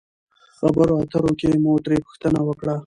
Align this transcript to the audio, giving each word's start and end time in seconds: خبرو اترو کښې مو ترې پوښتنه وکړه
خبرو 0.57 0.93
اترو 1.03 1.31
کښې 1.39 1.51
مو 1.63 1.73
ترې 1.83 1.97
پوښتنه 2.05 2.39
وکړه 2.45 2.75